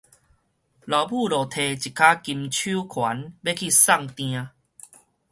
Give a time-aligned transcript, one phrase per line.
[0.03, 0.45] 老母就提一跤金手環欲去
[3.69, 4.49] 送定